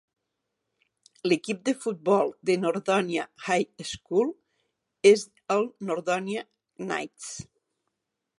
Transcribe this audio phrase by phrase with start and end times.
[1.29, 4.33] L'equip de futbol de Nordonia High School
[5.13, 5.27] és
[5.59, 6.47] el Nordonia
[6.87, 7.31] Knights.